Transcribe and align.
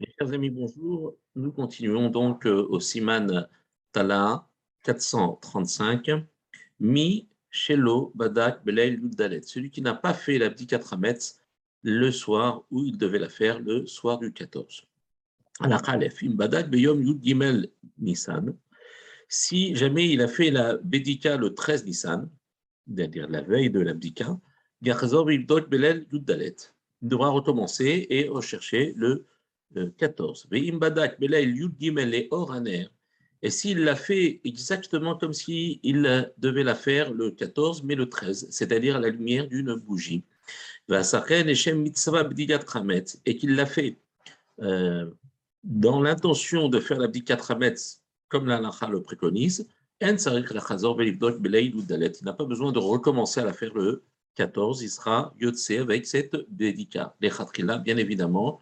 Mes 0.00 0.14
chers 0.16 0.32
amis, 0.32 0.50
bonjour. 0.50 1.16
Nous 1.34 1.50
continuons 1.50 2.08
donc 2.08 2.46
euh, 2.46 2.64
au 2.68 2.78
Siman 2.78 3.48
Tala 3.90 4.46
435. 4.84 6.10
Mi 6.78 7.26
Shelo 7.50 8.12
Badak 8.14 8.64
Beleil 8.64 9.00
Dalet. 9.02 9.42
Celui 9.42 9.72
qui 9.72 9.82
n'a 9.82 9.94
pas 9.94 10.14
fait 10.14 10.38
l'abdikat 10.38 10.78
Hametz 10.92 11.40
le 11.82 12.12
soir 12.12 12.62
où 12.70 12.84
il 12.84 12.96
devait 12.96 13.18
la 13.18 13.28
faire, 13.28 13.58
le 13.58 13.86
soir 13.86 14.20
du 14.20 14.32
14. 14.32 14.86
La 15.62 15.80
Khalef, 15.80 16.22
Badak 16.22 16.70
Beyom 16.70 17.02
Yud 17.02 17.20
Gimel 17.20 17.68
Nissan. 17.98 18.56
Si 19.26 19.74
jamais 19.74 20.10
il 20.10 20.20
a 20.20 20.28
fait 20.28 20.52
la 20.52 20.76
Bédika 20.76 21.36
le 21.36 21.54
13 21.54 21.86
Nissan, 21.86 22.30
c'est-à-dire 22.86 23.28
la 23.28 23.42
veille 23.42 23.70
de 23.70 23.80
l'abdika, 23.80 24.38
Garzor 24.80 25.32
Ibdok 25.32 25.68
Belel 25.68 26.06
Yud. 26.12 26.30
Il 27.02 27.08
devra 27.08 27.30
recommencer 27.30 28.06
et 28.10 28.28
rechercher 28.28 28.92
le 28.94 29.26
14. 29.98 30.48
Et 33.40 33.50
s'il 33.50 33.78
l'a 33.84 33.94
fait 33.94 34.40
exactement 34.44 35.16
comme 35.16 35.32
s'il 35.32 35.80
devait 36.38 36.64
la 36.64 36.74
faire 36.74 37.12
le 37.12 37.30
14, 37.30 37.84
mais 37.84 37.94
le 37.94 38.08
13, 38.08 38.48
c'est-à-dire 38.50 38.96
à 38.96 39.00
la 39.00 39.10
lumière 39.10 39.46
d'une 39.46 39.74
bougie, 39.74 40.24
et 43.26 43.36
qu'il 43.36 43.54
l'a 43.54 43.66
fait 43.66 43.98
euh, 44.60 45.10
dans 45.62 46.00
l'intention 46.00 46.68
de 46.68 46.80
faire 46.80 46.98
la 46.98 47.08
Rametz 47.40 48.02
comme 48.28 48.46
la 48.46 48.58
le 48.58 49.02
préconise, 49.02 49.68
il 50.00 50.14
n'a 52.22 52.32
pas 52.32 52.44
besoin 52.44 52.72
de 52.72 52.78
recommencer 52.78 53.40
à 53.40 53.44
la 53.44 53.52
faire 53.52 53.74
le 53.74 54.04
14, 54.36 54.82
il 54.82 54.90
sera 54.90 55.34
Yotse 55.40 55.70
avec 55.72 56.06
cette 56.06 56.36
dédicat. 56.48 57.16
Les 57.20 57.28
bien 57.82 57.96
évidemment, 57.96 58.60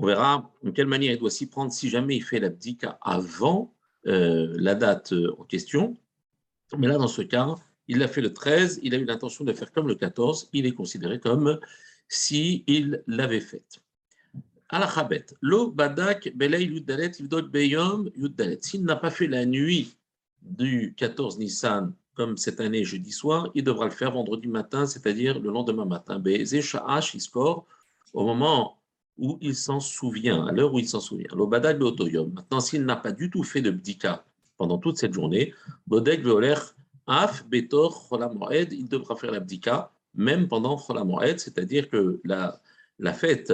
on 0.00 0.06
verra 0.06 0.48
de 0.62 0.70
quelle 0.70 0.86
manière 0.86 1.12
il 1.12 1.18
doit 1.18 1.30
s'y 1.30 1.46
prendre 1.46 1.72
si 1.72 1.88
jamais 1.88 2.16
il 2.16 2.22
fait 2.22 2.38
l'abdika 2.38 2.98
avant 3.02 3.74
euh, 4.06 4.54
la 4.56 4.76
date 4.76 5.12
euh, 5.12 5.34
en 5.38 5.44
question. 5.44 5.96
Mais 6.76 6.86
là, 6.86 6.98
dans 6.98 7.08
ce 7.08 7.22
cas, 7.22 7.56
il 7.88 7.98
l'a 7.98 8.06
fait 8.06 8.20
le 8.20 8.32
13, 8.32 8.80
il 8.82 8.94
a 8.94 8.98
eu 8.98 9.04
l'intention 9.04 9.44
de 9.44 9.52
faire 9.52 9.72
comme 9.72 9.88
le 9.88 9.96
14, 9.96 10.50
il 10.52 10.66
est 10.66 10.72
considéré 10.72 11.18
comme 11.18 11.58
si 12.06 12.62
il 12.68 13.02
l'avait 13.08 13.40
fait. 13.40 13.80
Al-Khabet, 14.68 15.26
lo 15.40 15.70
badak 15.70 16.32
belay 16.36 16.64
yuddalet 16.64 17.12
beyom 17.50 18.10
yuddalet. 18.14 18.58
S'il 18.60 18.84
n'a 18.84 18.96
pas 18.96 19.10
fait 19.10 19.26
la 19.26 19.46
nuit 19.46 19.96
du 20.42 20.94
14 20.96 21.38
Nissan, 21.38 21.92
comme 22.14 22.36
cette 22.36 22.60
année 22.60 22.84
jeudi 22.84 23.10
soir, 23.10 23.50
il 23.54 23.64
devra 23.64 23.86
le 23.86 23.90
faire 23.90 24.12
vendredi 24.12 24.46
matin, 24.46 24.86
c'est-à-dire 24.86 25.40
le 25.40 25.50
lendemain 25.50 25.86
matin. 25.86 26.22
Sha'ash 26.60 27.16
au 27.34 28.24
moment 28.24 28.77
où 29.18 29.38
il 29.40 29.54
s'en 29.54 29.80
souvient, 29.80 30.46
à 30.46 30.52
l'heure 30.52 30.72
où 30.72 30.78
il 30.78 30.88
s'en 30.88 31.00
souvient. 31.00 31.28
L'obadag 31.34 31.80
Maintenant, 31.80 32.60
s'il 32.60 32.84
n'a 32.84 32.96
pas 32.96 33.12
du 33.12 33.30
tout 33.30 33.42
fait 33.42 33.60
de 33.60 33.70
bdika 33.70 34.24
pendant 34.56 34.78
toute 34.78 34.96
cette 34.96 35.12
journée, 35.12 35.54
bodeg 35.86 36.24
af 37.06 37.46
betor 37.46 38.08
il 38.70 38.88
devra 38.88 39.16
faire 39.16 39.32
la 39.32 39.40
bdika 39.40 39.90
même 40.14 40.48
pendant 40.48 40.76
cholamoed, 40.76 41.38
c'est-à-dire 41.38 41.88
que 41.88 42.20
la, 42.24 42.60
la 42.98 43.12
fête 43.12 43.52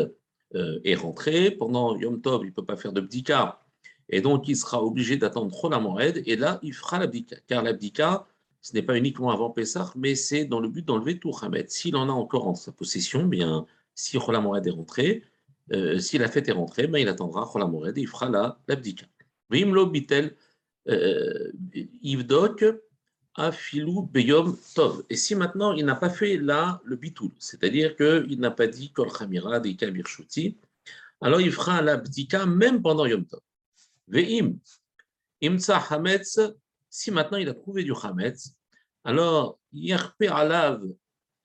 euh, 0.55 0.81
est 0.85 0.95
rentrée, 0.95 1.51
pendant 1.51 1.97
Yom 1.97 2.21
Tov, 2.21 2.43
il 2.43 2.49
ne 2.49 2.53
peut 2.53 2.65
pas 2.65 2.77
faire 2.77 2.93
de 2.93 3.01
bdika, 3.01 3.61
et 4.09 4.21
donc 4.21 4.49
il 4.49 4.57
sera 4.57 4.83
obligé 4.83 5.17
d'attendre 5.17 5.55
cholamoed, 5.55 6.23
et 6.25 6.37
là, 6.37 6.59
il 6.63 6.73
fera 6.73 6.99
la 6.99 7.07
bdika, 7.07 7.37
car 7.47 7.63
la 7.63 7.73
bdika, 7.73 8.27
ce 8.63 8.73
n'est 8.73 8.83
pas 8.83 8.97
uniquement 8.97 9.31
avant 9.31 9.51
Pessah, 9.51 9.93
mais 9.95 10.15
c'est 10.15 10.47
dans 10.47 10.61
le 10.61 10.69
but 10.69 10.87
d'enlever 10.87 11.19
tout 11.19 11.33
Hamed. 11.43 11.69
S'il 11.69 11.97
en 11.97 12.09
a 12.09 12.13
encore 12.13 12.49
en 12.49 12.55
sa 12.55 12.73
possession, 12.73 13.27
bien, 13.27 13.67
si 13.95 14.19
cholamoed 14.19 14.67
est 14.67 14.71
rentré, 14.71 15.23
euh, 15.73 15.99
si 15.99 16.19
la 16.19 16.29
fête 16.29 16.49
est 16.49 16.53
rentrée, 16.53 16.87
ben, 16.87 16.99
il 16.99 17.09
attendra 17.09 17.49
Cholamored 17.51 17.97
et 17.97 18.01
il 18.01 18.09
fera 18.09 18.29
la 18.29 18.59
l'abdika. 18.69 19.07
Vimlo 19.51 19.87
bitel 19.87 20.37
euh, 20.89 21.53
ivdok 22.03 22.65
afilou 23.35 24.03
beyom 24.03 24.57
tov. 24.75 25.05
Et 25.09 25.17
si 25.17 25.35
maintenant 25.35 25.73
il 25.73 25.85
n'a 25.87 25.95
pas 25.95 26.11
fait 26.11 26.37
là 26.37 26.81
le 26.85 26.97
bitoul, 26.97 27.33
c'est-à-dire 27.39 27.97
qu'il 27.97 28.39
n'a 28.39 28.51
pas 28.51 28.67
dit 28.67 28.93
kol 28.93 29.11
chamira 29.11 29.61
de 29.61 29.73
kabir 29.73 30.07
shuti, 30.07 30.59
alors 31.21 31.41
il 31.41 31.53
fera 31.53 31.81
l'abdika 31.81 32.47
même 32.47 32.83
pendant 32.83 33.07
yom 33.07 33.25
tov. 33.25 33.41
Veim 34.09 34.59
imtsa 35.43 35.79
hametz, 35.91 36.41
si 36.91 37.11
maintenant 37.11 37.39
il 37.39 37.49
a 37.49 37.55
trouvé 37.55 37.85
du 37.85 37.93
hametz, 37.93 38.55
alors 39.03 39.59
yerpe 39.73 40.25
alav 40.29 40.83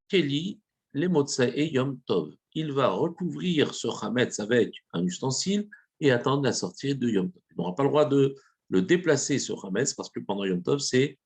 keli 0.09 0.59
le 0.91 1.07
et 1.55 1.73
yom 1.73 1.99
tov 2.05 2.33
il 2.59 2.73
va 2.73 2.89
recouvrir 2.89 3.73
ce 3.73 3.87
Hametz 3.87 4.39
avec 4.39 4.73
un 4.91 5.03
ustensile 5.03 5.69
et 6.01 6.11
attendre 6.11 6.43
la 6.43 6.53
sortie 6.53 6.93
de 6.93 7.07
Yom 7.07 7.31
Tov. 7.31 7.41
Il 7.51 7.57
n'aura 7.57 7.75
pas 7.75 7.83
le 7.83 7.89
droit 7.89 8.05
de 8.05 8.35
le 8.69 8.81
déplacer, 8.81 9.39
ce 9.39 9.53
Hametz, 9.63 9.93
parce 9.93 10.09
que 10.09 10.19
pendant 10.19 10.43
Yom 10.43 10.61
Tov, 10.61 10.79
c'est 10.79 11.17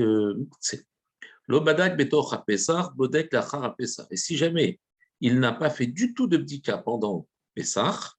euh, 0.00 0.34
l'Obadak 1.46 1.96
Betor 1.96 2.34
HaPesach, 2.34 2.94
Bodek 2.96 3.32
Lachar 3.32 3.62
HaPesach. 3.64 4.06
Et 4.10 4.16
si 4.16 4.36
jamais 4.36 4.80
il 5.20 5.38
n'a 5.38 5.52
pas 5.52 5.70
fait 5.70 5.86
du 5.86 6.14
tout 6.14 6.26
de 6.26 6.36
bdika 6.36 6.78
pendant 6.78 7.26
Pesach, 7.54 8.18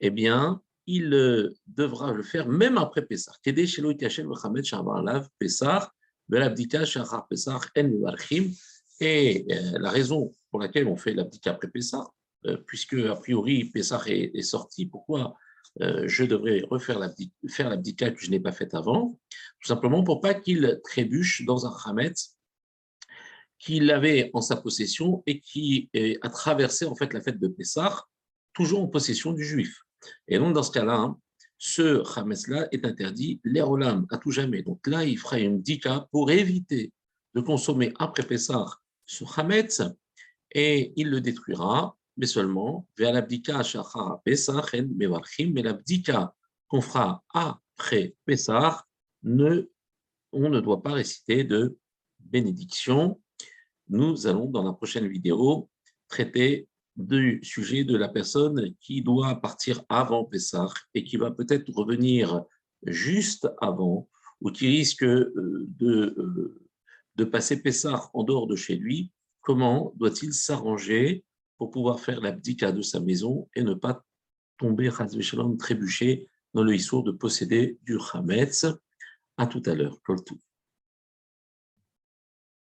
eh 0.00 0.10
bien, 0.10 0.62
il 0.86 1.12
euh, 1.14 1.54
devra 1.66 2.12
le 2.12 2.22
faire 2.22 2.46
même 2.48 2.78
après 2.78 3.04
Pesach. 3.06 3.36
Kede 3.42 3.66
Shelo 3.66 3.92
Yashem 3.92 4.30
Hametz 4.44 4.66
Shavar 4.66 5.02
Lav 5.02 5.28
Pesach, 5.38 5.88
Belabdika 6.28 6.84
Shachar 6.84 7.26
Pesach 7.26 7.62
En 7.76 7.90
et 9.00 9.46
euh, 9.50 9.78
la 9.78 9.90
raison 9.90 10.30
pour 10.50 10.60
laquelle 10.60 10.86
on 10.86 10.96
fait 10.96 11.14
l'abdicat 11.14 11.52
après 11.52 11.68
Pessah, 11.68 12.06
euh, 12.46 12.56
puisque 12.66 12.94
a 12.94 13.14
priori 13.14 13.64
Pessah 13.64 14.02
est, 14.06 14.42
sorti, 14.42 14.86
pourquoi 14.86 15.36
euh, 15.80 16.04
je 16.06 16.24
devrais 16.24 16.62
refaire 16.70 16.98
faire 17.48 17.70
l'abdicat 17.70 18.10
que 18.10 18.20
je 18.20 18.30
n'ai 18.30 18.40
pas 18.40 18.52
fait 18.52 18.74
avant? 18.74 19.18
Tout 19.60 19.68
simplement 19.68 20.02
pour 20.02 20.20
pas 20.20 20.34
qu'il 20.34 20.80
trébuche 20.84 21.44
dans 21.44 21.66
un 21.66 21.76
Hametz 21.84 22.36
qu'il 23.58 23.90
avait 23.90 24.30
en 24.32 24.40
sa 24.40 24.56
possession 24.56 25.22
et 25.26 25.40
qui 25.40 25.90
a 26.22 26.30
traversé 26.30 26.86
en 26.86 26.94
fait 26.94 27.12
la 27.12 27.20
fête 27.20 27.38
de 27.38 27.46
Pessah, 27.46 28.06
toujours 28.54 28.82
en 28.82 28.88
possession 28.88 29.32
du 29.32 29.44
juif. 29.44 29.82
Et 30.28 30.38
donc 30.38 30.54
dans 30.54 30.62
ce 30.62 30.72
cas-là, 30.72 30.94
hein, 30.94 31.18
ce 31.58 32.02
Hametz-là 32.18 32.68
est 32.72 32.86
interdit, 32.86 33.38
l'Erolam, 33.44 34.06
à 34.10 34.16
tout 34.16 34.30
jamais. 34.30 34.62
Donc 34.62 34.86
là, 34.86 35.04
il 35.04 35.18
fera 35.18 35.38
une 35.38 35.60
dika 35.60 36.08
pour 36.10 36.30
éviter 36.30 36.90
de 37.34 37.40
consommer 37.42 37.92
après 37.98 38.22
Pessah 38.22 38.64
ce 39.04 39.24
Hametz 39.36 39.82
et 40.52 40.92
il 40.96 41.08
le 41.08 41.20
détruira, 41.20 41.96
mais 42.16 42.26
seulement 42.26 42.86
vers 42.98 43.12
l'abdika 43.12 43.62
mais 45.48 45.62
l'abdika 45.62 46.34
qu'on 46.68 46.80
fera 46.80 47.24
après 47.32 48.14
Pesach, 48.24 48.74
ne, 49.22 49.70
on 50.32 50.48
ne 50.48 50.60
doit 50.60 50.82
pas 50.82 50.92
réciter 50.92 51.44
de 51.44 51.78
bénédiction. 52.18 53.20
Nous 53.88 54.26
allons 54.26 54.46
dans 54.46 54.62
la 54.62 54.72
prochaine 54.72 55.08
vidéo 55.08 55.68
traiter 56.08 56.68
du 56.96 57.40
sujet 57.42 57.84
de 57.84 57.96
la 57.96 58.08
personne 58.08 58.74
qui 58.80 59.02
doit 59.02 59.40
partir 59.40 59.82
avant 59.88 60.24
Pessah 60.24 60.68
et 60.94 61.04
qui 61.04 61.16
va 61.16 61.30
peut-être 61.30 61.72
revenir 61.72 62.44
juste 62.84 63.48
avant 63.60 64.08
ou 64.40 64.50
qui 64.50 64.68
risque 64.68 65.04
euh, 65.04 65.66
de 65.78 66.14
euh, 66.18 66.60
de 67.16 67.24
passer 67.24 67.62
Pessah 67.62 68.10
en 68.14 68.24
dehors 68.24 68.46
de 68.46 68.56
chez 68.56 68.76
lui, 68.76 69.12
comment 69.40 69.92
doit-il 69.96 70.32
s'arranger 70.32 71.24
pour 71.58 71.70
pouvoir 71.70 72.00
faire 72.00 72.20
l'abdika 72.20 72.72
de 72.72 72.82
sa 72.82 73.00
maison 73.00 73.48
et 73.54 73.62
ne 73.62 73.74
pas 73.74 74.04
tomber, 74.58 74.90
trébucher 75.58 76.28
dans 76.54 76.62
le 76.62 76.74
histoire 76.74 77.02
de 77.02 77.12
posséder 77.12 77.78
du 77.82 77.98
Hametz? 78.12 78.66
À 79.36 79.46
tout 79.46 79.62
à 79.66 79.74
l'heure, 79.74 80.00
Koltou. 80.02 80.38